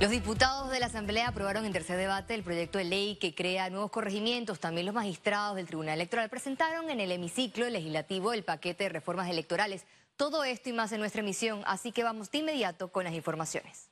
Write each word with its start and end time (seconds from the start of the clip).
Los 0.00 0.08
diputados 0.08 0.70
de 0.70 0.80
la 0.80 0.86
Asamblea 0.86 1.28
aprobaron 1.28 1.66
en 1.66 1.74
tercer 1.74 1.98
debate 1.98 2.34
el 2.34 2.42
proyecto 2.42 2.78
de 2.78 2.84
ley 2.84 3.16
que 3.16 3.34
crea 3.34 3.68
nuevos 3.68 3.90
corregimientos. 3.90 4.58
También 4.58 4.86
los 4.86 4.94
magistrados 4.94 5.56
del 5.56 5.66
Tribunal 5.66 5.96
Electoral 5.96 6.30
presentaron 6.30 6.88
en 6.88 7.00
el 7.00 7.12
hemiciclo 7.12 7.68
legislativo 7.68 8.32
el 8.32 8.42
paquete 8.42 8.84
de 8.84 8.88
reformas 8.88 9.28
electorales. 9.28 9.84
Todo 10.16 10.42
esto 10.42 10.70
y 10.70 10.72
más 10.72 10.90
en 10.92 11.00
nuestra 11.00 11.20
emisión, 11.20 11.62
así 11.66 11.92
que 11.92 12.02
vamos 12.02 12.30
de 12.30 12.38
inmediato 12.38 12.90
con 12.90 13.04
las 13.04 13.12
informaciones. 13.12 13.90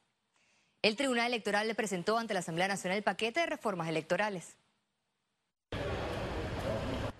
El 0.80 0.96
Tribunal 0.96 1.26
Electoral 1.26 1.68
le 1.68 1.74
presentó 1.74 2.16
ante 2.16 2.32
la 2.32 2.40
Asamblea 2.40 2.68
Nacional 2.68 2.96
el 2.96 3.04
paquete 3.04 3.40
de 3.40 3.46
reformas 3.46 3.86
electorales. 3.86 4.56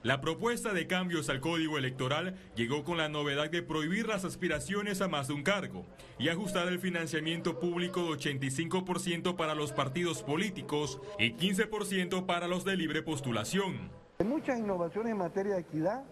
La 0.04 0.20
propuesta 0.20 0.72
de 0.72 0.86
cambios 0.86 1.28
al 1.28 1.40
código 1.40 1.76
electoral 1.76 2.36
llegó 2.54 2.84
con 2.84 2.98
la 2.98 3.08
novedad 3.08 3.50
de 3.50 3.64
prohibir 3.64 4.06
las 4.06 4.24
aspiraciones 4.24 5.00
a 5.00 5.08
más 5.08 5.26
de 5.26 5.34
un 5.34 5.42
cargo 5.42 5.84
y 6.20 6.28
ajustar 6.28 6.68
el 6.68 6.78
financiamiento 6.78 7.58
público 7.58 8.02
de 8.02 8.10
85% 8.10 9.34
para 9.34 9.56
los 9.56 9.72
partidos 9.72 10.22
políticos 10.22 11.00
y 11.18 11.32
15% 11.32 12.26
para 12.26 12.46
los 12.46 12.64
de 12.64 12.76
libre 12.76 13.02
postulación. 13.02 13.90
Hay 14.20 14.26
muchas 14.26 14.60
innovaciones 14.60 15.10
en 15.10 15.18
materia 15.18 15.54
de 15.54 15.62
equidad. 15.62 16.04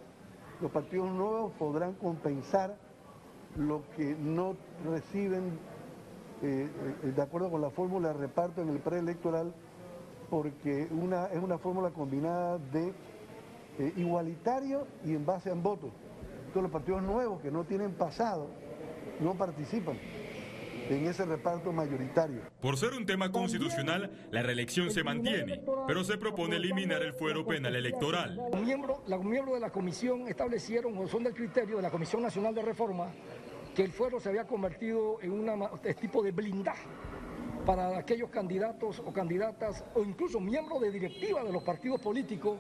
Los 0.61 0.73
partidos 0.73 1.09
nuevos 1.13 1.53
podrán 1.53 1.95
compensar 1.95 2.77
lo 3.57 3.85
que 3.97 4.17
no 4.17 4.57
reciben 4.85 5.61
eh, 6.43 6.69
eh, 7.05 7.13
de 7.15 7.23
acuerdo 7.23 7.53
con 7.53 7.61
la 7.61 7.71
fórmula 7.71 8.09
de 8.09 8.15
reparto 8.15 8.63
en 8.63 8.69
el 8.69 8.81
preelectoral, 8.81 9.55
porque 10.29 10.89
una, 10.91 11.27
es 11.27 11.41
una 11.41 11.57
fórmula 11.59 11.91
combinada 11.91 12.59
de 12.59 12.93
eh, 13.79 13.93
igualitario 13.97 14.87
y 15.05 15.15
en 15.15 15.27
base 15.27 15.51
a 15.51 15.55
votos. 15.55 15.91
Entonces 16.39 16.63
los 16.63 16.71
partidos 16.71 17.03
nuevos 17.03 17.41
que 17.43 17.51
no 17.51 17.65
tienen 17.65 17.93
pasado 17.93 18.49
no 19.21 19.35
participan 19.35 19.99
en 20.89 21.07
ese 21.07 21.25
reparto 21.25 21.73
mayoritario. 21.73 22.43
Por 22.61 22.77
ser 22.77 22.93
un 22.95 23.07
tema 23.07 23.33
constitucional, 23.33 24.29
la 24.31 24.43
reelección 24.43 24.91
se 24.91 25.03
mantiene, 25.03 25.63
pero 25.87 26.05
se 26.05 26.17
propone 26.17 26.57
eliminar 26.57 27.03
el 27.03 27.13
fuero 27.13 27.45
penal 27.45 27.75
electoral. 27.75 28.37
Los 28.53 28.63
miembros, 28.63 28.99
los 29.07 29.25
miembros 29.25 29.55
de 29.57 29.61
la 29.61 29.71
comisión 29.71 30.29
establecieron, 30.29 30.97
o 30.97 31.09
son 31.09 31.25
del 31.25 31.35
criterio 31.35 31.77
de 31.77 31.83
la 31.83 31.91
Comisión 31.91 32.23
Nacional 32.23 32.55
de 32.55 32.63
Reforma, 32.63 33.09
que 33.75 33.83
el 33.83 33.93
fuero 33.93 34.21
se 34.21 34.29
había 34.29 34.47
convertido 34.47 35.19
en 35.21 35.33
un 35.33 35.69
tipo 36.01 36.23
de 36.23 36.33
blindaje 36.33 36.87
para 37.67 37.99
aquellos 37.99 38.31
candidatos 38.31 39.03
o 39.05 39.13
candidatas, 39.13 39.85
o 39.95 40.03
incluso 40.03 40.41
miembros 40.41 40.81
de 40.81 40.91
directiva 40.93 41.43
de 41.43 41.53
los 41.53 41.65
partidos 41.65 42.01
políticos 42.01 42.59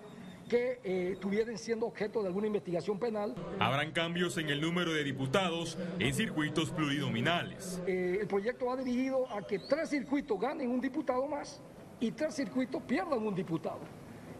que 0.49 0.81
eh, 0.85 1.11
estuvieran 1.13 1.59
siendo 1.59 1.87
objeto 1.87 2.23
de 2.23 2.29
alguna 2.29 2.47
investigación 2.47 2.99
penal. 2.99 3.35
Habrán 3.59 3.93
cambios 3.93 4.39
en 4.39 4.49
el 4.49 4.61
número 4.61 4.93
de 4.93 5.03
diputados 5.05 5.77
en 5.99 6.15
circuitos 6.15 6.71
plurinominales. 6.71 7.81
Eh, 7.87 8.19
el 8.21 8.27
proyecto 8.27 8.67
va 8.67 8.77
dirigido 8.77 9.31
a 9.33 9.47
que 9.47 9.59
tres 9.59 9.91
circuitos 9.91 10.39
ganen 10.41 10.71
un 10.71 10.81
diputado 10.81 11.27
más 11.27 11.61
y 12.01 12.11
tres 12.13 12.35
circuitos 12.35 12.83
pierdan 12.83 13.27
un 13.27 13.35
diputado. 13.35 13.81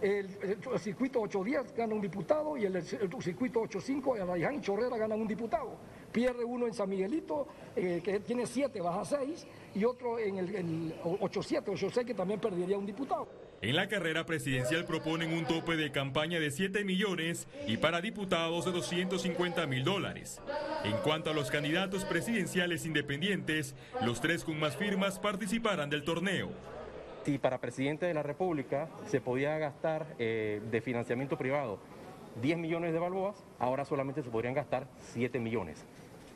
El, 0.01 0.29
circuito 0.79 1.21
810 1.23 1.75
gana 1.75 1.95
un 1.95 2.03
diputado 2.03 2.57
y 2.59 2.67
el, 2.67 2.83
circuito 2.83 3.61
85 3.61 4.15
Arayán 4.15 4.57
y 4.57 4.61
Chorrera 4.61 4.97
ganan 4.99 5.21
un 5.21 5.27
diputado. 5.27 5.79
Pierde 6.13 6.45
uno 6.45 6.67
en 6.67 6.75
San 6.75 6.89
Miguelito, 6.91 7.49
eh, 7.75 8.03
que 8.05 8.21
tiene 8.21 8.47
siete, 8.47 8.81
baja 8.83 9.05
seis, 9.07 9.47
y 9.75 9.85
otro 9.85 10.19
en 10.19 10.37
el, 10.37 10.55
el 10.55 10.95
87, 11.03 11.71
86, 11.71 12.07
que 12.07 12.15
también 12.15 12.39
perdería 12.39 12.77
un 12.77 12.85
diputado. 12.85 13.27
En 13.67 13.75
la 13.75 13.89
carrera 13.89 14.25
presidencial 14.25 14.85
proponen 14.85 15.33
un 15.33 15.45
tope 15.45 15.75
de 15.75 15.91
campaña 15.91 16.39
de 16.39 16.53
7 16.53 16.85
millones 16.85 17.49
y 17.67 17.79
para 17.79 18.01
diputados 18.01 18.65
de 18.65 18.71
250 18.71 19.67
mil 19.67 19.83
dólares. 19.83 20.41
En 20.85 20.97
cuanto 20.99 21.31
a 21.31 21.35
los 21.35 21.51
candidatos 21.51 22.05
presidenciales 22.05 22.87
independientes, 22.87 23.75
los 24.05 24.21
tres 24.21 24.45
con 24.45 24.61
más 24.61 24.77
firmas 24.77 25.19
participarán 25.19 25.91
del 25.91 26.05
torneo. 26.05 26.51
Si 27.25 27.39
para 27.39 27.59
presidente 27.61 28.07
de 28.07 28.15
la 28.15 28.23
República 28.23 28.89
se 29.09 29.21
podía 29.21 29.59
gastar 29.59 30.15
eh, 30.21 30.63
de 30.71 30.81
financiamiento 30.81 31.37
privado 31.37 31.81
10 32.43 32.59
millones 32.59 32.93
de 32.93 33.01
balboas, 33.01 33.45
ahora 33.59 33.85
solamente 33.85 34.23
se 34.23 34.31
podrían 34.31 34.55
gastar 34.55 34.87
7 35.01 35.41
millones. 35.41 35.85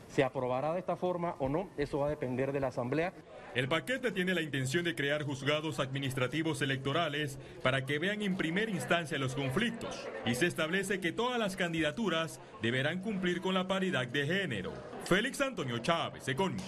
¿Se 0.09 0.25
aprobará 0.25 0.73
de 0.73 0.79
esta 0.79 0.97
forma 0.97 1.37
o 1.39 1.47
no? 1.47 1.69
Eso 1.77 1.99
va 1.99 2.07
a 2.07 2.09
depender 2.09 2.51
de 2.51 2.59
la 2.59 2.67
Asamblea. 2.67 3.13
El 3.53 3.67
paquete 3.67 4.13
tiene 4.13 4.33
la 4.33 4.41
intención 4.41 4.85
de 4.85 4.95
crear 4.95 5.23
juzgados 5.23 5.79
administrativos 5.79 6.61
electorales 6.61 7.37
para 7.61 7.85
que 7.85 7.99
vean 7.99 8.21
en 8.21 8.37
primera 8.37 8.71
instancia 8.71 9.17
los 9.17 9.35
conflictos 9.35 10.07
y 10.25 10.35
se 10.35 10.47
establece 10.47 11.01
que 11.01 11.11
todas 11.11 11.37
las 11.37 11.57
candidaturas 11.57 12.39
deberán 12.61 13.01
cumplir 13.01 13.41
con 13.41 13.53
la 13.53 13.67
paridad 13.67 14.07
de 14.07 14.25
género. 14.25 14.73
Félix 15.03 15.41
Antonio 15.41 15.79
Chávez, 15.79 16.25
Econius. 16.29 16.63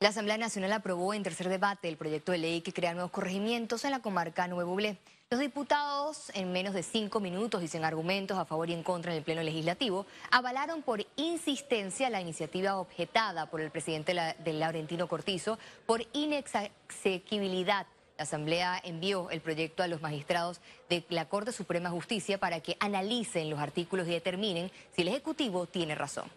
La 0.00 0.10
Asamblea 0.10 0.36
Nacional 0.36 0.72
aprobó 0.72 1.14
en 1.14 1.22
tercer 1.22 1.48
debate 1.48 1.88
el 1.88 1.96
proyecto 1.96 2.32
de 2.32 2.38
ley 2.38 2.60
que 2.60 2.74
crea 2.74 2.92
nuevos 2.92 3.10
corregimientos 3.10 3.86
en 3.86 3.92
la 3.92 4.02
comarca 4.02 4.46
Nuevo 4.48 4.74
Blé. 4.74 4.98
Los 5.28 5.40
diputados, 5.40 6.30
en 6.34 6.52
menos 6.52 6.72
de 6.72 6.84
cinco 6.84 7.18
minutos 7.18 7.60
y 7.60 7.66
sin 7.66 7.82
argumentos 7.82 8.38
a 8.38 8.44
favor 8.44 8.70
y 8.70 8.74
en 8.74 8.84
contra 8.84 9.10
en 9.10 9.18
el 9.18 9.24
Pleno 9.24 9.42
Legislativo, 9.42 10.06
avalaron 10.30 10.82
por 10.82 11.04
insistencia 11.16 12.08
la 12.10 12.20
iniciativa 12.20 12.76
objetada 12.76 13.46
por 13.46 13.60
el 13.60 13.72
presidente 13.72 14.14
del 14.44 14.60
Laurentino 14.60 15.08
Cortizo 15.08 15.58
por 15.84 16.00
inexequibilidad. 16.12 17.88
La 18.16 18.22
Asamblea 18.22 18.80
envió 18.84 19.28
el 19.30 19.40
proyecto 19.40 19.82
a 19.82 19.88
los 19.88 20.00
magistrados 20.00 20.60
de 20.88 21.04
la 21.08 21.28
Corte 21.28 21.50
Suprema 21.50 21.88
de 21.88 21.96
Justicia 21.96 22.38
para 22.38 22.60
que 22.60 22.76
analicen 22.78 23.50
los 23.50 23.58
artículos 23.58 24.06
y 24.06 24.12
determinen 24.12 24.70
si 24.94 25.02
el 25.02 25.08
Ejecutivo 25.08 25.66
tiene 25.66 25.96
razón. 25.96 26.30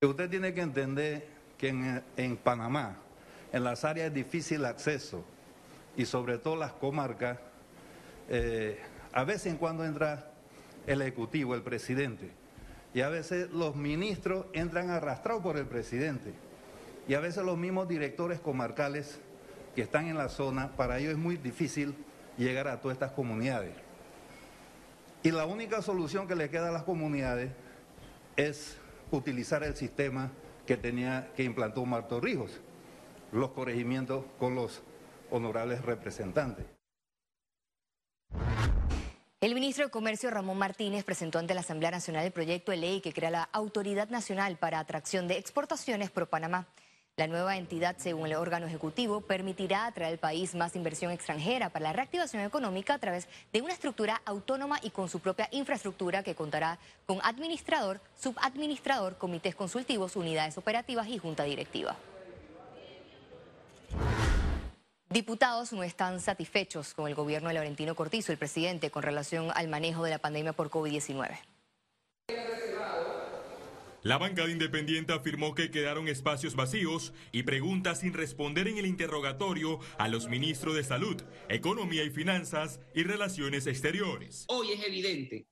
Usted 0.00 0.28
tiene 0.28 0.52
que 0.52 0.62
entender 0.62 1.28
que 1.56 1.68
en, 1.68 2.04
en 2.16 2.36
Panamá, 2.36 2.96
en 3.52 3.62
las 3.62 3.84
áreas 3.84 4.12
de 4.12 4.24
difícil 4.24 4.64
acceso 4.64 5.22
y 5.96 6.04
sobre 6.04 6.38
todo 6.38 6.56
las 6.56 6.72
comarcas, 6.72 7.38
eh, 8.32 8.78
a 9.12 9.24
veces 9.24 9.52
en 9.52 9.58
cuando 9.58 9.84
entra 9.84 10.32
el 10.86 11.02
Ejecutivo, 11.02 11.54
el 11.54 11.60
presidente, 11.60 12.30
y 12.94 13.02
a 13.02 13.10
veces 13.10 13.50
los 13.50 13.76
ministros 13.76 14.46
entran 14.54 14.88
arrastrados 14.88 15.42
por 15.42 15.58
el 15.58 15.66
presidente, 15.66 16.32
y 17.06 17.12
a 17.12 17.20
veces 17.20 17.44
los 17.44 17.58
mismos 17.58 17.88
directores 17.88 18.40
comarcales 18.40 19.20
que 19.76 19.82
están 19.82 20.08
en 20.08 20.16
la 20.16 20.30
zona, 20.30 20.72
para 20.76 20.98
ellos 20.98 21.12
es 21.12 21.18
muy 21.18 21.36
difícil 21.36 21.94
llegar 22.38 22.68
a 22.68 22.80
todas 22.80 22.96
estas 22.96 23.12
comunidades. 23.12 23.74
Y 25.22 25.30
la 25.30 25.44
única 25.44 25.82
solución 25.82 26.26
que 26.26 26.34
le 26.34 26.48
queda 26.48 26.70
a 26.70 26.72
las 26.72 26.84
comunidades 26.84 27.50
es 28.36 28.78
utilizar 29.10 29.62
el 29.62 29.76
sistema 29.76 30.30
que 30.66 30.78
tenía 30.78 31.30
que 31.36 31.44
implantó 31.44 31.84
Marto 31.84 32.18
Rijos, 32.18 32.60
los 33.30 33.50
corregimientos 33.50 34.24
con 34.38 34.54
los 34.54 34.82
honorables 35.30 35.82
representantes. 35.84 36.71
El 39.42 39.56
ministro 39.56 39.84
de 39.84 39.90
Comercio 39.90 40.30
Ramón 40.30 40.56
Martínez 40.56 41.02
presentó 41.02 41.40
ante 41.40 41.52
la 41.52 41.62
Asamblea 41.62 41.90
Nacional 41.90 42.24
el 42.24 42.30
proyecto 42.30 42.70
de 42.70 42.76
ley 42.76 43.00
que 43.00 43.12
crea 43.12 43.28
la 43.28 43.48
Autoridad 43.50 44.08
Nacional 44.08 44.56
para 44.56 44.78
Atracción 44.78 45.26
de 45.26 45.36
Exportaciones 45.36 46.12
Pro 46.12 46.26
Panamá. 46.26 46.68
La 47.16 47.26
nueva 47.26 47.56
entidad, 47.56 47.96
según 47.98 48.28
el 48.28 48.36
órgano 48.36 48.68
ejecutivo, 48.68 49.20
permitirá 49.22 49.86
atraer 49.86 50.12
al 50.12 50.20
país 50.20 50.54
más 50.54 50.76
inversión 50.76 51.10
extranjera 51.10 51.70
para 51.70 51.86
la 51.86 51.92
reactivación 51.92 52.44
económica 52.44 52.94
a 52.94 52.98
través 52.98 53.26
de 53.52 53.62
una 53.62 53.72
estructura 53.72 54.22
autónoma 54.26 54.78
y 54.80 54.90
con 54.90 55.08
su 55.08 55.18
propia 55.18 55.48
infraestructura 55.50 56.22
que 56.22 56.36
contará 56.36 56.78
con 57.04 57.18
administrador, 57.24 58.00
subadministrador, 58.14 59.18
comités 59.18 59.56
consultivos, 59.56 60.14
unidades 60.14 60.56
operativas 60.56 61.08
y 61.08 61.18
junta 61.18 61.42
directiva. 61.42 61.96
Diputados 65.12 65.74
no 65.74 65.82
están 65.82 66.20
satisfechos 66.20 66.94
con 66.94 67.06
el 67.06 67.14
gobierno 67.14 67.48
de 67.48 67.54
Laurentino 67.54 67.94
Cortizo, 67.94 68.32
el 68.32 68.38
presidente, 68.38 68.90
con 68.90 69.02
relación 69.02 69.50
al 69.54 69.68
manejo 69.68 70.04
de 70.04 70.10
la 70.10 70.18
pandemia 70.18 70.54
por 70.54 70.70
COVID-19. 70.70 71.38
La 74.02 74.16
bancada 74.16 74.50
independiente 74.50 75.12
afirmó 75.12 75.54
que 75.54 75.70
quedaron 75.70 76.08
espacios 76.08 76.56
vacíos 76.56 77.12
y 77.30 77.42
preguntas 77.42 78.00
sin 78.00 78.14
responder 78.14 78.68
en 78.68 78.78
el 78.78 78.86
interrogatorio 78.86 79.80
a 79.98 80.08
los 80.08 80.28
ministros 80.28 80.76
de 80.76 80.82
Salud, 80.82 81.22
Economía 81.50 82.04
y 82.04 82.10
Finanzas 82.10 82.80
y 82.94 83.02
Relaciones 83.02 83.66
Exteriores. 83.66 84.46
Hoy 84.48 84.72
es 84.72 84.82
evidente 84.82 85.46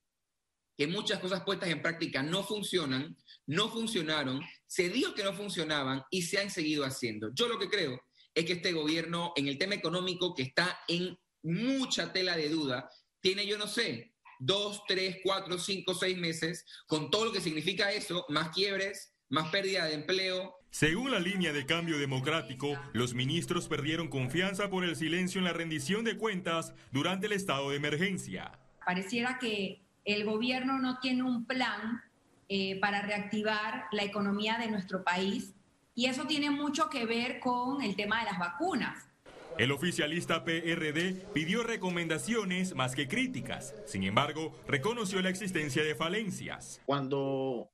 que 0.75 0.87
muchas 0.87 1.19
cosas 1.19 1.43
puestas 1.45 1.69
en 1.69 1.83
práctica 1.83 2.23
no 2.23 2.45
funcionan, 2.45 3.15
no 3.45 3.69
funcionaron, 3.69 4.41
se 4.67 4.89
dijo 4.89 5.13
que 5.13 5.23
no 5.23 5.35
funcionaban 5.35 6.03
y 6.11 6.23
se 6.23 6.39
han 6.41 6.49
seguido 6.49 6.87
haciendo. 6.87 7.29
Yo 7.35 7.47
lo 7.47 7.59
que 7.59 7.69
creo 7.69 8.01
es 8.35 8.45
que 8.45 8.55
este 8.55 8.73
gobierno, 8.73 9.33
en 9.37 9.49
el 9.49 9.59
tema 9.59 9.75
económico, 9.75 10.35
que 10.35 10.43
está 10.43 10.81
en 10.89 11.19
mucha 11.43 12.13
tela 12.13 12.37
de 12.37 12.49
duda, 12.49 12.91
tiene, 13.21 13.47
yo 13.47 13.59
no 13.59 13.67
sé, 13.67 14.13
dos, 14.39 14.83
tres, 14.87 15.19
cuatro, 15.23 15.59
cinco, 15.59 15.95
seis 15.95 16.17
meses, 16.17 16.65
con 16.87 17.11
todo 17.11 17.27
lo 17.27 17.33
que 17.33 17.41
significa 17.41 17.93
eso, 17.93 18.25
más 18.29 18.51
quiebres, 18.51 19.13
más 19.29 19.51
pérdida 19.51 19.85
de 19.85 19.95
empleo. 19.95 20.57
Según 20.71 21.11
la 21.11 21.19
línea 21.19 21.53
de 21.53 21.67
cambio 21.67 21.99
democrático, 21.99 22.79
los 22.93 23.15
ministros 23.15 23.69
perdieron 23.69 24.09
confianza 24.09 24.71
por 24.71 24.85
el 24.85 24.97
silencio 24.97 25.39
en 25.39 25.45
la 25.45 25.53
rendición 25.53 26.05
de 26.05 26.17
cuentas 26.17 26.75
durante 26.93 27.27
el 27.27 27.33
estado 27.33 27.71
de 27.71 27.77
emergencia. 27.77 28.59
Pareciera 28.85 29.39
que 29.39 29.83
el 30.05 30.25
gobierno 30.25 30.79
no 30.79 30.99
tiene 31.01 31.23
un 31.23 31.45
plan 31.45 32.03
eh, 32.49 32.79
para 32.81 33.03
reactivar 33.03 33.87
la 33.93 34.05
economía 34.05 34.59
de 34.59 34.71
nuestro 34.71 35.05
país 35.05 35.55
Y 35.95 36.07
eso 36.07 36.27
tiene 36.27 36.51
mucho 36.51 36.89
que 36.89 37.05
ver 37.05 37.41
con 37.41 37.83
el 37.83 37.97
tema 37.97 38.21
de 38.21 38.27
las 38.27 38.39
vacunas. 38.39 39.11
El 39.59 39.73
oficialista 39.73 40.45
PRD 40.45 41.27
pidió 41.35 41.63
recomendaciones 41.63 42.75
más 42.75 42.95
que 42.95 43.09
críticas. 43.09 43.75
Sin 43.85 44.05
embargo, 44.05 44.55
reconoció 44.67 45.21
la 45.21 45.29
existencia 45.29 45.83
de 45.83 45.95
falencias. 45.95 46.81
Cuando 46.87 47.71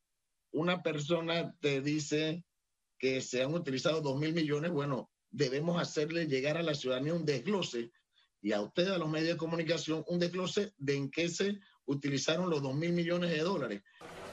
una 0.53 0.83
persona 0.83 1.55
te 1.61 1.81
dice 1.83 2.45
que 2.99 3.21
se 3.21 3.43
han 3.43 3.55
utilizado 3.55 4.01
dos 4.01 4.19
mil 4.19 4.33
millones, 4.33 4.73
bueno, 4.73 5.11
debemos 5.31 5.81
hacerle 5.81 6.27
llegar 6.27 6.57
a 6.57 6.63
la 6.63 6.75
ciudadanía 6.75 7.15
un 7.15 7.27
desglose 7.27 7.93
y 8.41 8.53
a 8.53 8.61
ustedes, 8.61 8.91
a 8.91 8.99
los 8.99 9.09
medios 9.09 9.31
de 9.31 9.37
comunicación, 9.37 10.05
un 10.09 10.19
desglose 10.19 10.73
de 10.79 10.97
en 10.97 11.11
qué 11.11 11.29
se 11.29 11.59
utilizaron 11.85 12.51
los 12.51 12.63
dos 12.63 12.75
mil 12.75 12.93
millones 12.93 13.31
de 13.31 13.41
dólares. 13.41 13.83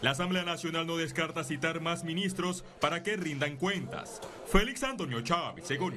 La 0.03 0.11
Asamblea 0.11 0.43
Nacional 0.43 0.85
no 0.85 0.97
descarta 0.97 1.43
citar 1.45 1.79
más 1.79 2.03
ministros 2.03 2.65
para 2.81 3.03
que 3.03 3.15
rindan 3.15 3.55
cuentas. 3.55 4.19
Félix 4.45 4.83
Antonio 4.83 5.21
Chávez, 5.21 5.65
según. 5.65 5.93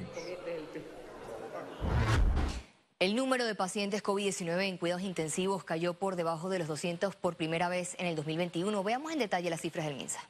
El 2.99 3.15
número 3.17 3.43
de 3.43 3.53
pacientes 3.53 4.01
COVID-19 4.01 4.61
en 4.61 4.77
cuidados 4.77 5.03
intensivos 5.03 5.65
cayó 5.65 5.95
por 5.95 6.15
debajo 6.15 6.47
de 6.47 6.59
los 6.59 6.69
200 6.69 7.17
por 7.17 7.35
primera 7.35 7.67
vez 7.67 7.97
en 7.99 8.05
el 8.05 8.15
2021. 8.15 8.81
Veamos 8.81 9.11
en 9.11 9.19
detalle 9.19 9.49
las 9.49 9.59
cifras 9.59 9.85
del 9.85 9.97
MINSA. 9.97 10.21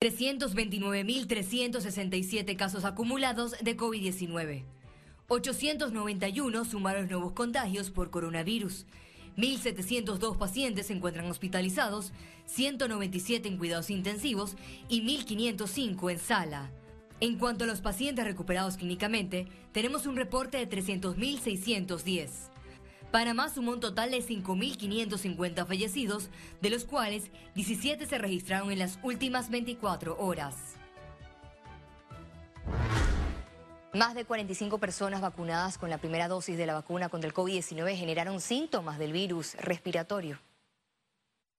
329.367 0.00 2.56
casos 2.56 2.84
acumulados 2.84 3.56
de 3.60 3.76
COVID-19. 3.76 4.62
891 5.26 6.64
sumaron 6.66 7.08
nuevos 7.08 7.32
contagios 7.32 7.90
por 7.90 8.10
coronavirus. 8.10 8.86
1.702 9.36 10.36
pacientes 10.36 10.86
se 10.86 10.92
encuentran 10.92 11.30
hospitalizados, 11.30 12.12
197 12.46 13.48
en 13.48 13.58
cuidados 13.58 13.90
intensivos 13.90 14.56
y 14.88 15.02
1.505 15.02 16.10
en 16.10 16.18
sala. 16.18 16.70
En 17.20 17.38
cuanto 17.38 17.64
a 17.64 17.66
los 17.66 17.80
pacientes 17.80 18.24
recuperados 18.24 18.76
clínicamente, 18.76 19.46
tenemos 19.72 20.06
un 20.06 20.16
reporte 20.16 20.58
de 20.58 20.68
300.610. 20.68 22.30
Panamá 23.12 23.48
sumó 23.48 23.72
un 23.72 23.80
total 23.80 24.10
de 24.10 24.18
5.550 24.18 25.66
fallecidos, 25.66 26.30
de 26.60 26.70
los 26.70 26.84
cuales 26.84 27.30
17 27.54 28.06
se 28.06 28.18
registraron 28.18 28.72
en 28.72 28.78
las 28.78 28.98
últimas 29.02 29.50
24 29.50 30.18
horas. 30.18 30.81
Más 33.94 34.14
de 34.14 34.24
45 34.24 34.78
personas 34.78 35.20
vacunadas 35.20 35.76
con 35.76 35.90
la 35.90 35.98
primera 35.98 36.26
dosis 36.26 36.56
de 36.56 36.64
la 36.64 36.72
vacuna 36.72 37.10
contra 37.10 37.28
el 37.28 37.34
COVID-19 37.34 37.94
generaron 37.94 38.40
síntomas 38.40 38.98
del 38.98 39.12
virus 39.12 39.54
respiratorio. 39.56 40.38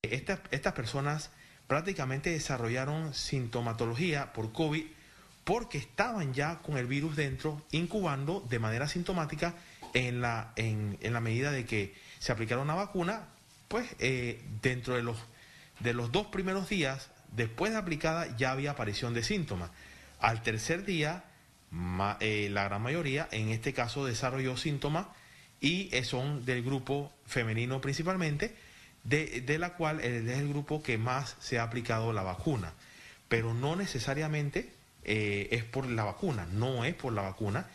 Estas, 0.01 0.39
estas 0.49 0.73
personas 0.73 1.29
prácticamente 1.67 2.31
desarrollaron 2.31 3.13
sintomatología 3.13 4.33
por 4.33 4.51
COVID 4.51 4.83
porque 5.43 5.77
estaban 5.77 6.33
ya 6.33 6.57
con 6.63 6.77
el 6.77 6.87
virus 6.87 7.15
dentro, 7.15 7.61
incubando 7.69 8.43
de 8.49 8.57
manera 8.57 8.87
sintomática 8.87 9.53
en 9.93 10.19
la, 10.19 10.53
en, 10.55 10.97
la 11.01 11.19
medida 11.19 11.51
de 11.51 11.65
que 11.65 11.93
se 12.17 12.31
aplicara 12.31 12.63
una 12.63 12.73
vacuna, 12.73 13.27
pues 13.67 13.95
eh, 13.99 14.43
dentro 14.63 14.95
de 14.95 15.03
los, 15.03 15.17
de 15.81 15.93
los 15.93 16.11
dos 16.11 16.25
primeros 16.27 16.67
días, 16.67 17.11
después 17.31 17.73
de 17.73 17.77
aplicada, 17.77 18.35
ya 18.37 18.51
había 18.51 18.71
aparición 18.71 19.13
de 19.13 19.21
síntomas. 19.21 19.69
Al 20.19 20.41
tercer 20.41 20.83
día, 20.83 21.25
eh, 22.19 22.49
la 22.51 22.65
gran 22.65 22.81
mayoría, 22.81 23.27
en 23.31 23.49
este 23.49 23.73
caso, 23.73 24.05
desarrolló 24.05 24.57
síntomas 24.57 25.07
y 25.59 25.89
son 26.03 26.45
del 26.45 26.63
grupo 26.63 27.11
femenino 27.25 27.79
principalmente, 27.81 28.55
de, 29.03 29.41
de 29.41 29.57
la 29.57 29.73
cual 29.73 29.99
es 29.99 30.27
el 30.37 30.49
grupo 30.49 30.83
que 30.83 30.97
más 30.97 31.35
se 31.39 31.59
ha 31.59 31.63
aplicado 31.63 32.13
la 32.13 32.23
vacuna. 32.23 32.73
Pero 33.27 33.53
no 33.53 33.75
necesariamente 33.75 34.71
eh, 35.05 35.49
es 35.51 35.63
por 35.63 35.89
la 35.89 36.03
vacuna, 36.03 36.47
no 36.51 36.85
es 36.85 36.93
por 36.95 37.13
la 37.13 37.23
vacuna. 37.23 37.67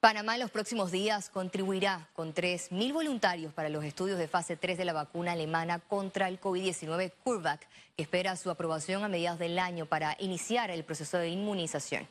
Panamá 0.00 0.34
en 0.34 0.40
los 0.40 0.52
próximos 0.52 0.92
días 0.92 1.28
contribuirá 1.28 2.08
con 2.12 2.32
3.000 2.32 2.92
voluntarios 2.92 3.52
para 3.52 3.68
los 3.68 3.84
estudios 3.84 4.16
de 4.16 4.28
fase 4.28 4.56
3 4.56 4.78
de 4.78 4.84
la 4.84 4.92
vacuna 4.92 5.32
alemana 5.32 5.80
contra 5.80 6.28
el 6.28 6.40
COVID-19 6.40 7.14
CURVAC, 7.24 7.68
que 7.96 8.02
espera 8.04 8.36
su 8.36 8.48
aprobación 8.48 9.02
a 9.02 9.08
mediados 9.08 9.40
del 9.40 9.58
año 9.58 9.86
para 9.86 10.16
iniciar 10.20 10.70
el 10.70 10.84
proceso 10.84 11.18
de 11.18 11.30
inmunización. 11.30 12.06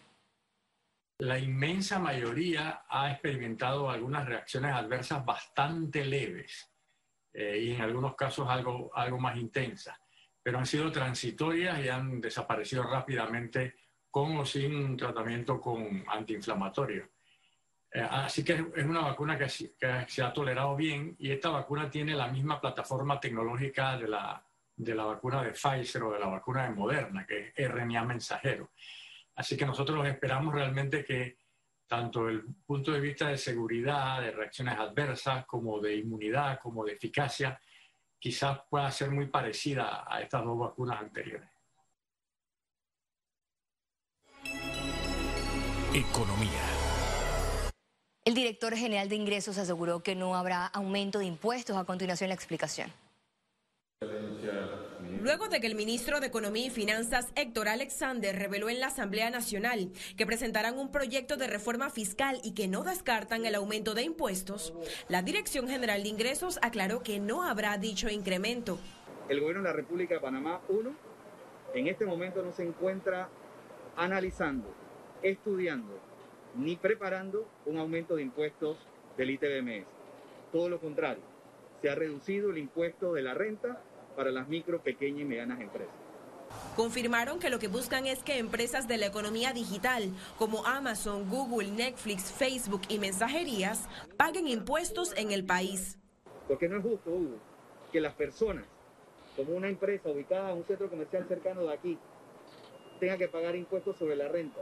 La 1.20 1.40
inmensa 1.40 1.98
mayoría 1.98 2.84
ha 2.90 3.10
experimentado 3.12 3.90
algunas 3.90 4.26
reacciones 4.26 4.74
adversas 4.74 5.24
bastante 5.24 6.04
leves 6.04 6.70
eh, 7.34 7.58
y 7.58 7.72
en 7.72 7.82
algunos 7.82 8.16
casos 8.16 8.50
algo, 8.50 8.92
algo 8.94 9.18
más 9.18 9.38
intensas 9.38 9.98
pero 10.48 10.60
han 10.60 10.66
sido 10.66 10.90
transitorias 10.90 11.78
y 11.84 11.90
han 11.90 12.22
desaparecido 12.22 12.84
rápidamente 12.84 13.76
con 14.10 14.38
o 14.38 14.46
sin 14.46 14.96
tratamiento 14.96 15.60
con 15.60 16.06
antiinflamatorio. 16.08 17.10
Eh, 17.98 18.08
así 18.12 18.44
que 18.44 18.54
es 18.76 18.86
una 18.86 19.02
vacuna 19.02 19.36
que, 19.36 19.50
se 19.50 20.22
ha 20.22 20.32
tolerado 20.32 20.76
bien 20.76 21.16
y 21.18 21.32
esta 21.32 21.50
vacuna 21.50 21.90
tiene 21.90 22.14
la 22.14 22.28
misma 22.28 22.62
plataforma 22.62 23.20
tecnológica 23.20 23.98
de 23.98 24.08
la, 24.08 24.46
de 24.76 24.94
la 24.94 25.06
vacuna 25.06 25.42
de 25.42 25.50
Pfizer 25.50 26.04
o 26.04 26.12
de 26.12 26.20
la 26.20 26.28
vacuna 26.28 26.66
de 26.66 26.76
Moderna, 26.76 27.26
que 27.26 27.54
es 27.56 27.72
RNA 27.72 28.04
mensajero. 28.04 28.70
Así 29.34 29.58
que 29.58 29.66
nosotros 29.66 30.06
esperamos 30.06 30.54
realmente 30.54 31.04
que 31.04 31.40
tanto 31.88 32.30
el 32.30 32.44
punto 32.68 32.92
de 32.92 33.00
vista 33.00 33.30
de 33.30 33.38
seguridad, 33.38 34.22
de 34.22 34.30
reacciones 34.30 34.78
adversas, 34.78 35.48
como 35.48 35.80
de 35.80 35.96
inmunidad, 35.96 36.60
como 36.60 36.86
de 36.86 36.94
eficacia, 36.94 37.60
quizás 38.20 38.60
pueda 38.70 38.92
ser 38.92 39.10
muy 39.10 39.26
parecida 39.26 40.06
a 40.08 40.22
estas 40.22 40.44
dos 40.44 40.60
vacunas 40.60 41.02
anteriores. 41.02 41.50
Economía. 45.96 46.77
El 48.28 48.34
director 48.34 48.76
general 48.76 49.08
de 49.08 49.16
ingresos 49.16 49.58
aseguró 49.58 50.04
que 50.04 50.14
no 50.14 50.36
habrá 50.36 50.66
aumento 50.66 51.20
de 51.20 51.24
impuestos. 51.24 51.78
A 51.78 51.86
continuación, 51.86 52.28
la 52.28 52.36
explicación. 52.36 52.92
Luego 55.22 55.48
de 55.48 55.62
que 55.62 55.68
el 55.68 55.76
ministro 55.76 56.20
de 56.20 56.28
Economía 56.28 56.66
y 56.66 56.70
Finanzas, 56.70 57.32
Héctor 57.38 57.70
Alexander, 57.70 58.38
reveló 58.38 58.68
en 58.68 58.82
la 58.82 58.88
Asamblea 58.88 59.30
Nacional 59.30 59.94
que 60.18 60.26
presentarán 60.26 60.78
un 60.78 60.92
proyecto 60.92 61.38
de 61.38 61.48
reforma 61.48 61.90
fiscal 61.90 62.42
y 62.44 62.54
que 62.54 62.68
no 62.68 62.84
descartan 62.84 63.46
el 63.46 63.56
aumento 63.56 63.94
de 63.94 64.02
impuestos, 64.02 64.74
la 65.08 65.22
Dirección 65.22 65.70
General 65.70 66.04
de 66.04 66.10
Ingresos 66.10 66.60
aclaró 66.62 67.04
que 67.04 67.22
no 67.22 67.44
habrá 67.44 67.78
dicho 67.78 68.10
incremento. 68.10 68.78
El 69.30 69.40
gobierno 69.40 69.64
de 69.64 69.70
la 69.70 69.74
República 69.74 70.16
de 70.16 70.20
Panamá, 70.20 70.60
uno, 70.68 70.94
en 71.74 71.88
este 71.88 72.06
momento 72.06 72.44
no 72.44 72.52
se 72.52 72.64
encuentra 72.64 73.30
analizando, 73.96 74.68
estudiando 75.24 76.07
ni 76.56 76.76
preparando 76.76 77.48
un 77.66 77.78
aumento 77.78 78.16
de 78.16 78.24
impuestos 78.24 78.78
del 79.18 79.32
ITBMS. 79.32 79.86
Todo 80.52 80.70
lo 80.70 80.80
contrario, 80.80 81.24
se 81.82 81.90
ha 81.90 81.96
reducido 81.96 82.52
el 82.52 82.58
impuesto 82.58 83.14
de 83.14 83.22
la 83.22 83.34
renta 83.34 83.82
para 84.16 84.32
las 84.32 84.48
micro, 84.48 84.82
pequeñas 84.82 85.22
y 85.22 85.26
medianas 85.26 85.60
empresas. 85.60 85.94
Confirmaron 86.76 87.40
que 87.40 87.50
lo 87.50 87.60
que 87.60 87.68
buscan 87.68 88.06
es 88.06 88.24
que 88.24 88.38
empresas 88.38 88.88
de 88.88 88.98
la 88.98 89.08
economía 89.08 89.52
digital 89.52 90.10
como 90.38 90.66
Amazon, 90.66 91.30
Google, 91.30 91.72
Netflix, 91.72 92.32
Facebook 92.32 92.82
y 92.88 93.00
mensajerías 93.00 93.88
paguen 94.16 94.48
impuestos 94.48 95.16
en 95.18 95.32
el 95.32 95.46
país. 95.46 95.98
Porque 96.48 96.70
no 96.70 96.78
es 96.78 96.84
justo, 96.84 97.10
Hugo, 97.10 97.38
que 97.92 98.00
las 98.00 98.14
personas, 98.14 98.66
como 99.36 99.56
una 99.56 99.68
empresa 99.68 100.10
ubicada 100.10 100.52
en 100.52 100.58
un 100.58 100.64
centro 100.66 100.90
comercial 100.90 101.28
cercano 101.28 101.64
de 101.64 101.74
aquí, 101.74 101.98
tenga 103.00 103.18
que 103.18 103.28
pagar 103.28 103.56
impuestos 103.56 103.98
sobre 103.98 104.16
la 104.16 104.28
renta, 104.28 104.62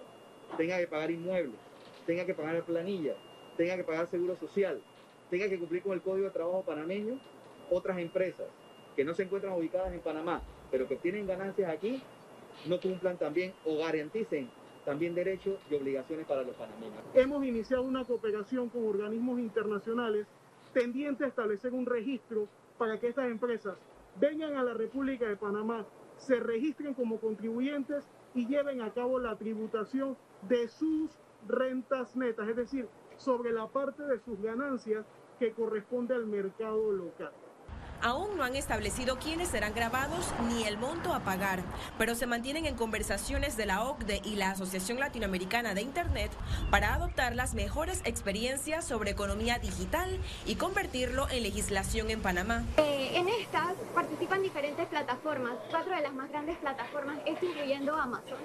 tenga 0.57 0.77
que 0.77 0.87
pagar 0.87 1.11
inmuebles, 1.11 1.59
tenga 2.05 2.25
que 2.25 2.33
pagar 2.33 2.63
planilla, 2.63 3.15
tenga 3.57 3.75
que 3.75 3.83
pagar 3.83 4.07
seguro 4.07 4.35
social, 4.35 4.81
tenga 5.29 5.49
que 5.49 5.57
cumplir 5.57 5.81
con 5.81 5.93
el 5.93 6.01
código 6.01 6.25
de 6.25 6.31
trabajo 6.31 6.63
panameño, 6.63 7.19
otras 7.69 7.97
empresas 7.97 8.47
que 8.95 9.03
no 9.03 9.13
se 9.13 9.23
encuentran 9.23 9.53
ubicadas 9.53 9.93
en 9.93 9.99
Panamá, 9.99 10.41
pero 10.71 10.87
que 10.87 10.95
tienen 10.95 11.27
ganancias 11.27 11.69
aquí, 11.69 12.01
no 12.67 12.79
cumplan 12.79 13.17
también 13.17 13.53
o 13.65 13.77
garanticen 13.77 14.49
también 14.85 15.15
derechos 15.15 15.59
y 15.69 15.75
obligaciones 15.75 16.27
para 16.27 16.43
los 16.43 16.55
panameños. 16.55 16.99
Hemos 17.15 17.43
iniciado 17.43 17.83
una 17.83 18.05
cooperación 18.05 18.69
con 18.69 18.87
organismos 18.87 19.39
internacionales 19.39 20.27
tendiente 20.73 21.25
a 21.25 21.27
establecer 21.27 21.73
un 21.73 21.85
registro 21.85 22.47
para 22.77 22.99
que 22.99 23.07
estas 23.07 23.31
empresas 23.31 23.77
vengan 24.19 24.55
a 24.55 24.63
la 24.63 24.73
República 24.73 25.27
de 25.27 25.35
Panamá, 25.35 25.85
se 26.17 26.39
registren 26.39 26.93
como 26.93 27.19
contribuyentes 27.19 28.05
y 28.33 28.47
lleven 28.47 28.81
a 28.81 28.93
cabo 28.93 29.19
la 29.19 29.35
tributación 29.37 30.15
de 30.47 30.67
sus 30.67 31.09
rentas 31.47 32.15
netas, 32.15 32.47
es 32.47 32.55
decir, 32.55 32.87
sobre 33.17 33.51
la 33.51 33.67
parte 33.67 34.03
de 34.03 34.19
sus 34.19 34.41
ganancias 34.41 35.05
que 35.39 35.51
corresponde 35.53 36.15
al 36.15 36.25
mercado 36.25 36.91
local. 36.91 37.31
aún 38.01 38.37
no 38.37 38.43
han 38.43 38.55
establecido 38.55 39.17
quiénes 39.17 39.47
serán 39.47 39.73
grabados 39.73 40.31
ni 40.47 40.63
el 40.65 40.77
monto 40.77 41.13
a 41.13 41.21
pagar, 41.21 41.63
pero 41.97 42.13
se 42.13 42.27
mantienen 42.27 42.65
en 42.65 42.75
conversaciones 42.75 43.57
de 43.57 43.65
la 43.65 43.83
OCDE 43.83 44.21
y 44.23 44.35
la 44.35 44.51
Asociación 44.51 44.99
Latinoamericana 44.99 45.73
de 45.73 45.81
Internet 45.81 46.31
para 46.69 46.93
adoptar 46.93 47.35
las 47.35 47.55
mejores 47.55 48.01
experiencias 48.05 48.85
sobre 48.85 49.11
economía 49.11 49.57
digital 49.57 50.19
y 50.45 50.55
convertirlo 50.55 51.27
en 51.29 51.43
legislación 51.43 52.11
en 52.11 52.21
Panamá. 52.21 52.63
Eh, 52.77 53.11
en 53.15 53.27
estas 53.27 53.73
participan 53.95 54.43
diferentes 54.43 54.85
plataformas, 54.87 55.53
cuatro 55.71 55.95
de 55.95 56.01
las 56.01 56.13
más 56.13 56.29
grandes 56.29 56.57
plataformas, 56.57 57.17
esto 57.25 57.45
incluyendo 57.45 57.95
Amazon. 57.95 58.37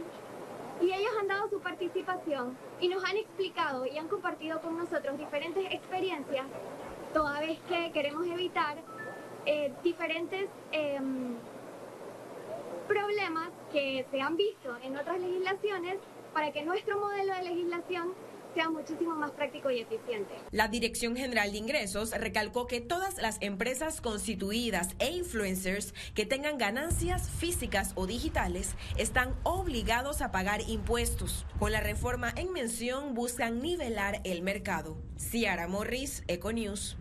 Y 0.80 0.92
ellos 0.92 1.12
han 1.20 1.28
dado 1.28 1.49
su 1.49 1.60
participación 1.60 2.56
y 2.80 2.88
nos 2.88 3.04
han 3.04 3.16
explicado 3.16 3.87
y 3.87 3.99
han 3.99 4.08
compartido 4.08 4.60
con 4.60 4.78
nosotros 4.78 5.18
diferentes 5.18 5.64
experiencias, 5.72 6.46
toda 7.12 7.40
vez 7.40 7.58
que 7.68 7.92
queremos 7.92 8.26
evitar 8.26 8.78
eh, 9.46 9.72
diferentes 9.82 10.49
em, 10.72 11.34
problemas 12.88 13.50
que 13.72 14.06
se 14.10 14.20
han 14.20 14.37
visto 14.37 14.76
en 14.82 14.96
otras 14.96 15.20
legislaciones 15.20 15.99
para 16.32 16.52
que 16.52 16.62
nuestro 16.64 16.99
modelo 16.99 17.34
de 17.34 17.42
legislación 17.42 18.14
sea 18.54 18.71
muchísimo 18.71 19.14
más 19.14 19.30
práctico 19.33 19.71
y 19.71 19.80
eficiente. 19.80 20.35
La 20.50 20.69
Dirección 20.69 21.16
General 21.16 21.50
de 21.50 21.59
Ingresos 21.59 22.12
recalcó 22.12 22.66
que 22.66 22.80
todas 22.80 23.16
las 23.19 23.38
empresas 23.40 24.00
constituidas 24.00 24.95
e 24.99 25.11
influencers 25.11 25.95
que 26.14 26.26
tengan 26.26 26.59
ganancias 26.59 27.30
físicas 27.30 27.92
o 27.95 28.07
digitales 28.07 28.75
están 28.97 29.35
obligados 29.42 30.23
a 30.23 30.30
pagar 30.30 30.61
impuestos. 30.69 31.47
Con 31.59 31.73
la 31.73 31.80
reforma 31.80 32.33
en 32.37 32.52
mención 32.52 33.14
buscan 33.14 33.61
nivelar 33.61 34.21
el 34.25 34.42
mercado. 34.42 34.97
Ciara 35.16 35.69
Morris, 35.69 36.23
Econews. 36.28 36.97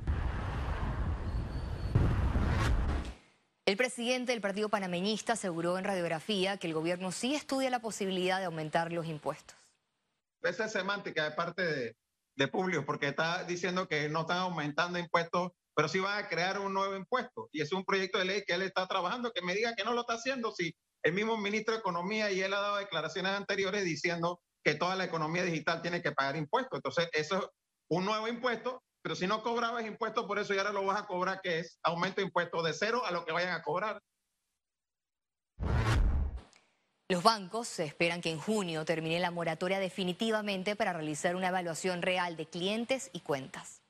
El 3.69 3.77
presidente 3.77 4.31
del 4.31 4.41
Partido 4.41 4.69
Panameñista 4.69 5.33
aseguró 5.33 5.77
en 5.77 5.83
radiografía 5.83 6.57
que 6.57 6.65
el 6.65 6.73
gobierno 6.73 7.11
sí 7.11 7.35
estudia 7.35 7.69
la 7.69 7.81
posibilidad 7.81 8.39
de 8.39 8.45
aumentar 8.45 8.91
los 8.91 9.05
impuestos. 9.05 9.58
Esa 10.41 10.65
es 10.65 10.71
semántica 10.71 11.23
de 11.25 11.31
parte 11.31 11.63
de, 11.63 11.95
de 12.35 12.47
Publio, 12.47 12.85
porque 12.85 13.07
está 13.07 13.43
diciendo 13.43 13.87
que 13.87 14.09
no 14.09 14.21
están 14.21 14.37
aumentando 14.37 14.99
impuestos, 14.99 15.51
pero 15.75 15.87
sí 15.87 15.99
van 15.99 16.23
a 16.23 16.27
crear 16.27 16.59
un 16.59 16.73
nuevo 16.73 16.95
impuesto. 16.95 17.49
Y 17.51 17.61
es 17.61 17.71
un 17.71 17.85
proyecto 17.85 18.17
de 18.17 18.25
ley 18.25 18.43
que 18.45 18.53
él 18.53 18.61
está 18.61 18.87
trabajando, 18.87 19.31
que 19.31 19.41
me 19.41 19.55
diga 19.55 19.75
que 19.75 19.83
no 19.83 19.93
lo 19.93 20.01
está 20.01 20.13
haciendo, 20.13 20.51
si 20.51 20.75
el 21.03 21.13
mismo 21.13 21.37
ministro 21.37 21.73
de 21.73 21.79
Economía 21.79 22.31
y 22.31 22.41
él 22.41 22.53
ha 22.53 22.59
dado 22.59 22.77
declaraciones 22.77 23.31
anteriores 23.31 23.83
diciendo 23.83 24.41
que 24.63 24.75
toda 24.75 24.95
la 24.95 25.05
economía 25.05 25.43
digital 25.43 25.81
tiene 25.81 26.01
que 26.01 26.11
pagar 26.11 26.35
impuestos. 26.35 26.77
Entonces, 26.77 27.09
eso 27.13 27.37
es 27.37 27.45
un 27.89 28.05
nuevo 28.05 28.27
impuesto 28.27 28.83
pero 29.01 29.15
si 29.15 29.27
no 29.27 29.41
cobrabas 29.41 29.85
impuestos 29.85 30.25
por 30.25 30.39
eso 30.39 30.53
y 30.53 30.57
ahora 30.57 30.73
lo 30.73 30.85
vas 30.85 31.01
a 31.01 31.07
cobrar, 31.07 31.41
que 31.41 31.59
es 31.59 31.79
aumento 31.83 32.21
de 32.21 32.27
impuestos 32.27 32.63
de 32.63 32.73
cero 32.73 33.01
a 33.05 33.11
lo 33.11 33.25
que 33.25 33.31
vayan 33.31 33.53
a 33.53 33.61
cobrar. 33.61 34.01
Los 37.11 37.23
bancos 37.23 37.79
esperan 37.79 38.21
que 38.21 38.29
en 38.29 38.37
junio 38.37 38.85
termine 38.85 39.19
la 39.19 39.31
moratoria 39.31 39.79
definitivamente 39.79 40.75
para 40.75 40.93
realizar 40.93 41.35
una 41.35 41.47
evaluación 41.47 42.03
real 42.03 42.37
de 42.37 42.45
clientes 42.45 43.09
y 43.13 43.21
cuentas. 43.21 43.81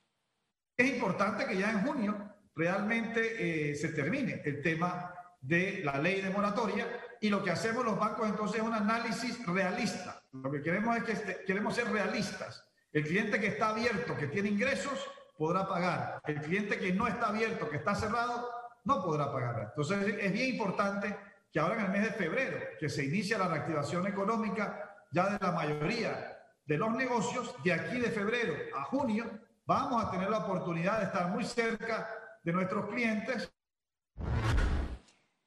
Es 0.78 0.90
importante 0.90 1.46
que 1.46 1.58
ya 1.58 1.70
en 1.70 1.86
junio 1.86 2.18
realmente 2.56 3.72
eh, 3.72 3.76
se 3.76 3.90
termine 3.90 4.42
el 4.46 4.62
tema 4.62 5.14
de 5.42 5.82
la 5.84 5.98
ley 5.98 6.22
de 6.22 6.30
moratoria 6.30 6.88
y 7.20 7.28
lo 7.28 7.44
que 7.44 7.52
hacemos 7.52 7.84
los 7.84 8.00
bancos 8.00 8.30
entonces 8.30 8.62
es 8.62 8.66
un 8.66 8.74
análisis 8.74 9.46
realista. 9.46 10.24
Lo 10.32 10.50
que 10.50 10.62
queremos 10.62 10.96
es 10.96 11.04
que 11.04 11.12
este, 11.12 11.44
queremos 11.46 11.76
ser 11.76 11.92
realistas 11.92 12.64
el 12.94 13.04
cliente 13.04 13.40
que 13.40 13.48
está 13.48 13.70
abierto, 13.70 14.16
que 14.16 14.28
tiene 14.28 14.48
ingresos, 14.48 14.98
podrá 15.38 15.68
pagar. 15.68 16.22
El 16.26 16.42
cliente 16.42 16.80
que 16.80 16.94
no 16.94 17.06
está 17.06 17.28
abierto, 17.28 17.70
que 17.70 17.78
está 17.78 17.94
cerrado, 17.94 18.50
no 18.86 19.04
podrá 19.04 19.32
pagar. 19.32 19.74
Entonces 19.76 20.16
es 20.22 20.32
bien 20.32 20.56
importante 20.56 21.16
que 21.52 21.60
ahora 21.60 21.76
en 21.76 21.86
el 21.86 21.92
mes 21.92 22.04
de 22.04 22.12
febrero, 22.12 22.58
que 22.80 22.90
se 22.90 23.06
inicia 23.06 23.38
la 23.38 23.48
reactivación 23.48 24.08
económica 24.08 24.96
ya 25.12 25.30
de 25.30 25.40
la 25.40 25.52
mayoría 25.52 26.38
de 26.66 26.78
los 26.78 26.92
negocios, 26.92 27.56
de 27.64 27.74
aquí 27.74 28.00
de 28.00 28.12
febrero 28.12 28.54
a 28.76 28.84
junio, 28.84 29.26
vamos 29.66 30.04
a 30.04 30.12
tener 30.12 30.30
la 30.30 30.40
oportunidad 30.40 31.00
de 31.00 31.06
estar 31.06 31.30
muy 31.30 31.44
cerca 31.44 32.10
de 32.44 32.54
nuestros 32.54 32.88
clientes. 32.90 33.52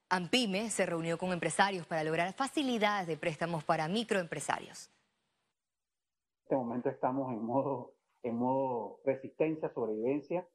Ampime 0.09 0.69
se 0.71 0.85
reunió 0.85 1.17
con 1.17 1.33
empresarios 1.33 1.87
para 1.87 2.05
lograr 2.05 2.33
facilidades 2.35 3.07
de 3.07 3.17
préstamos 3.17 3.65
para 3.65 3.89
microempresarios 3.89 4.91
este 6.53 6.59
momento 6.59 6.91
estamos 6.91 7.33
en 7.33 7.43
modo, 7.43 7.95
en 8.23 8.37
modo 8.37 9.01
resistencia, 9.07 9.73
sobrevivencia. 9.73 10.47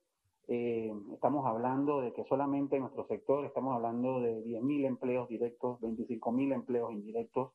Eh, 0.47 0.93
estamos 1.13 1.45
hablando 1.45 2.01
de 2.01 2.13
que 2.13 2.23
solamente 2.23 2.77
en 2.77 2.83
nuestro 2.83 3.05
sector 3.07 3.45
estamos 3.45 3.75
hablando 3.75 4.21
de 4.21 4.43
10.000 4.43 4.85
empleos 4.85 5.27
directos, 5.27 5.79
25.000 5.81 6.53
empleos 6.53 6.91
indirectos. 6.93 7.51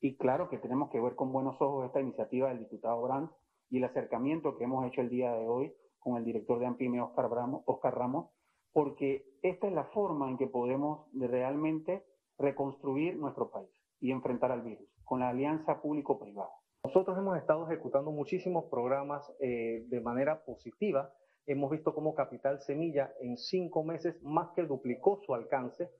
Y 0.00 0.16
claro 0.16 0.48
que 0.48 0.58
tenemos 0.58 0.90
que 0.90 1.00
ver 1.00 1.16
con 1.16 1.32
buenos 1.32 1.60
ojos 1.60 1.86
esta 1.86 2.00
iniciativa 2.00 2.48
del 2.48 2.60
diputado 2.60 3.02
Brandt 3.02 3.32
y 3.70 3.78
el 3.78 3.84
acercamiento 3.84 4.56
que 4.56 4.64
hemos 4.64 4.86
hecho 4.86 5.00
el 5.00 5.08
día 5.08 5.32
de 5.32 5.48
hoy 5.48 5.74
con 5.98 6.16
el 6.16 6.24
director 6.24 6.60
de 6.60 6.66
AMPIME, 6.66 7.02
Oscar, 7.02 7.28
Ramos, 7.28 7.62
Oscar 7.66 7.96
Ramos, 7.96 8.30
porque 8.72 9.26
esta 9.42 9.66
es 9.66 9.72
la 9.72 9.84
forma 9.84 10.30
en 10.30 10.38
que 10.38 10.46
podemos 10.46 11.08
realmente 11.12 12.04
reconstruir 12.38 13.16
nuestro 13.16 13.50
país 13.50 13.70
y 14.00 14.12
enfrentar 14.12 14.52
al 14.52 14.62
virus, 14.62 14.88
con 15.04 15.20
la 15.20 15.30
alianza 15.30 15.82
público-privada. 15.82 16.52
Nosotros 16.84 17.18
hemos 17.18 17.36
estado 17.36 17.66
ejecutando 17.66 18.12
muchísimos 18.12 18.66
programas 18.66 19.28
eh, 19.40 19.84
de 19.88 20.00
manera 20.00 20.44
positiva. 20.44 21.12
Hemos 21.48 21.70
visto 21.70 21.94
cómo 21.94 22.14
Capital 22.14 22.60
Semilla 22.60 23.14
en 23.20 23.38
cinco 23.38 23.82
meses 23.82 24.22
más 24.22 24.50
que 24.50 24.64
duplicó 24.64 25.22
su 25.24 25.34
alcance, 25.34 25.90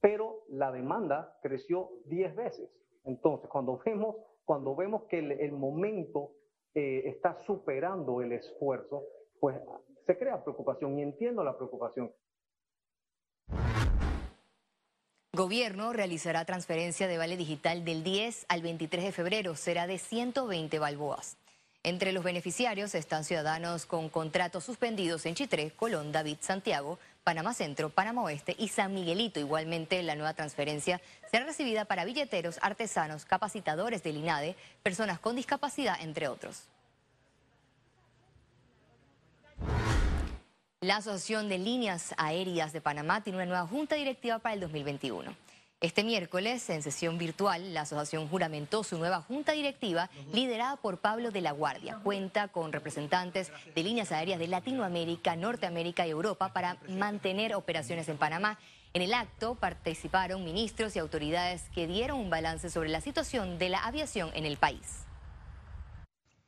pero 0.00 0.42
la 0.48 0.72
demanda 0.72 1.38
creció 1.40 1.92
diez 2.06 2.34
veces. 2.34 2.68
Entonces, 3.04 3.48
cuando 3.48 3.78
vemos, 4.76 5.04
que 5.08 5.20
el, 5.20 5.52
momento 5.52 6.32
eh, 6.74 7.02
está 7.04 7.38
superando 7.46 8.22
el 8.22 8.32
esfuerzo, 8.32 9.04
pues 9.38 9.56
se 10.04 10.18
crea 10.18 10.42
preocupación 10.42 10.98
y 10.98 11.02
entiendo 11.02 11.44
la 11.44 11.56
preocupación. 11.56 12.12
Gobierno 15.32 15.92
realizará 15.92 16.44
transferencia 16.44 17.06
de 17.06 17.18
vale 17.18 17.36
digital 17.36 17.84
del 17.84 18.02
10 18.02 18.46
al 18.48 18.62
23 18.62 19.04
de 19.04 19.12
febrero. 19.12 19.54
Será 19.54 19.86
de 19.86 19.98
120 19.98 20.80
balboas. 20.80 21.37
Entre 21.84 22.12
los 22.12 22.24
beneficiarios 22.24 22.94
están 22.94 23.24
ciudadanos 23.24 23.86
con 23.86 24.08
contratos 24.08 24.64
suspendidos 24.64 25.24
en 25.26 25.34
Chitré, 25.34 25.70
Colón, 25.70 26.10
David, 26.10 26.38
Santiago, 26.40 26.98
Panamá 27.22 27.54
Centro, 27.54 27.88
Panamá 27.88 28.22
Oeste 28.22 28.56
y 28.58 28.68
San 28.68 28.92
Miguelito. 28.92 29.38
Igualmente, 29.38 30.02
la 30.02 30.16
nueva 30.16 30.34
transferencia 30.34 31.00
será 31.30 31.44
recibida 31.44 31.84
para 31.84 32.04
billeteros, 32.04 32.58
artesanos, 32.62 33.24
capacitadores 33.24 34.02
del 34.02 34.16
INADE, 34.16 34.56
personas 34.82 35.20
con 35.20 35.36
discapacidad, 35.36 36.00
entre 36.00 36.26
otros. 36.26 36.64
La 40.80 40.96
Asociación 40.96 41.48
de 41.48 41.58
Líneas 41.58 42.14
Aéreas 42.16 42.72
de 42.72 42.80
Panamá 42.80 43.22
tiene 43.22 43.38
una 43.38 43.46
nueva 43.46 43.66
junta 43.66 43.94
directiva 43.94 44.38
para 44.38 44.54
el 44.54 44.60
2021. 44.60 45.47
Este 45.80 46.02
miércoles, 46.02 46.68
en 46.70 46.82
sesión 46.82 47.18
virtual, 47.18 47.72
la 47.72 47.82
asociación 47.82 48.28
juramentó 48.28 48.82
su 48.82 48.98
nueva 48.98 49.22
junta 49.22 49.52
directiva 49.52 50.10
liderada 50.32 50.76
por 50.76 50.98
Pablo 50.98 51.30
de 51.30 51.40
la 51.40 51.52
Guardia. 51.52 52.00
Cuenta 52.02 52.48
con 52.48 52.72
representantes 52.72 53.52
de 53.74 53.82
líneas 53.82 54.10
aéreas 54.10 54.40
de 54.40 54.48
Latinoamérica, 54.48 55.36
Norteamérica 55.36 56.06
y 56.06 56.10
Europa 56.10 56.52
para 56.52 56.78
mantener 56.88 57.54
operaciones 57.54 58.08
en 58.08 58.18
Panamá. 58.18 58.58
En 58.92 59.02
el 59.02 59.14
acto 59.14 59.54
participaron 59.54 60.44
ministros 60.44 60.96
y 60.96 60.98
autoridades 60.98 61.68
que 61.74 61.86
dieron 61.86 62.18
un 62.18 62.30
balance 62.30 62.70
sobre 62.70 62.88
la 62.88 63.00
situación 63.00 63.58
de 63.58 63.68
la 63.68 63.78
aviación 63.78 64.30
en 64.34 64.46
el 64.46 64.56
país. 64.56 65.04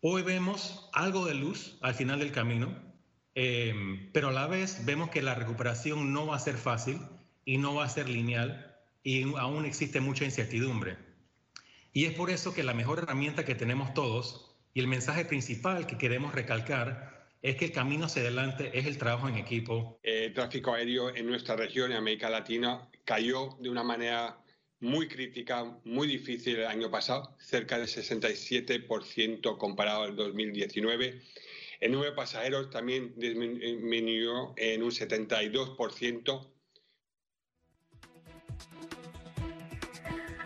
Hoy 0.03 0.23
vemos 0.23 0.89
algo 0.93 1.25
de 1.25 1.35
luz 1.35 1.79
al 1.83 1.95
final 1.95 2.19
del 2.19 2.33
camino 2.33 2.91
Em, 3.35 4.11
pero 4.13 4.29
a 4.29 4.33
la 4.33 4.47
vez 4.47 4.85
vemos 4.85 5.11
que 5.11 5.23
la 5.23 5.35
recuperación 5.35 6.13
no 6.13 6.27
va 6.27 6.37
a 6.37 6.41
ser 6.41 6.57
fácil 6.57 7.01
y 7.45 7.59
no 7.59 7.75
va 7.75 7.85
a 7.85 7.89
ser 7.89 8.09
lineal 8.09 8.70
y 9.03 9.23
aún 9.37 9.65
existe 9.65 10.01
mucha 10.01 10.25
incertidumbre. 10.25 10.97
Y 11.93 12.05
es 12.05 12.15
por 12.15 12.31
eso 12.31 12.55
que 12.55 12.63
la 12.63 12.75
mejor 12.75 13.01
herramienta 13.01 13.45
que 13.45 13.55
tenemos 13.55 13.95
todos 13.95 14.57
y 14.75 14.81
el 14.81 14.87
mensaje 14.87 15.25
principal 15.25 15.87
que 15.87 15.99
queremos 15.99 16.35
recalcar 16.35 17.29
es 17.43 17.57
que 17.57 17.67
el 17.67 17.73
camino 17.73 18.07
hacia 18.07 18.23
adelante 18.23 18.71
es 18.79 18.87
el 18.87 18.99
trabajo 18.99 19.29
en 19.29 19.37
equipo. 19.37 19.99
El 20.03 20.33
tráfico 20.35 20.75
aéreo 20.75 21.15
en 21.15 21.27
nuestra 21.27 21.57
región, 21.57 21.91
en 21.91 21.99
América 21.99 22.31
Latina, 22.31 22.89
cayó 23.05 23.57
de 23.61 23.71
una 23.71 23.83
manera 23.83 24.39
muy 24.81 25.09
crítica, 25.09 25.65
muy 25.85 26.07
difícil 26.07 26.57
el 26.57 26.67
año 26.67 26.91
pasado, 26.91 27.37
cerca 27.39 27.79
del 27.79 27.89
67% 27.89 29.59
comparado 29.59 30.03
al 30.03 30.17
2019 30.17 31.23
el 31.81 31.93
número 31.93 32.11
de 32.11 32.17
pasajeros 32.17 32.69
también 32.69 33.15
disminuyó 33.17 34.53
en 34.57 34.83
un 34.83 34.91
72%. 34.91 36.47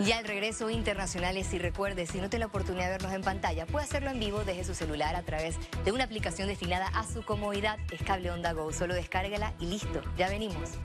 Y 0.05 0.13
al 0.13 0.27
regreso 0.27 0.69
internacionales, 0.69 1.55
y 1.55 1.59
recuerde, 1.59 2.07
si 2.07 2.19
no 2.19 2.29
tiene 2.29 2.41
la 2.41 2.47
oportunidad 2.47 2.87
de 2.87 2.91
vernos 2.91 3.13
en 3.15 3.23
pantalla, 3.23 3.65
puede 3.65 3.87
hacerlo 3.87 4.11
en 4.11 4.21
vivo 4.21 4.45
desde 4.45 4.63
su 4.65 4.75
celular 4.75 5.17
a 5.17 5.23
través 5.23 5.57
de 5.83 5.93
una 5.93 6.05
aplicación 6.05 6.47
destinada 6.47 6.89
a 6.89 7.05
su 7.05 7.23
comodidad. 7.23 7.79
Es 7.91 8.03
Cable 8.03 8.31
Onda 8.31 8.53
Go. 8.53 8.71
Solo 8.71 8.93
descárgala 8.93 9.55
y 9.59 9.67
listo, 9.67 10.03
ya 10.19 10.29
venimos. 10.29 10.79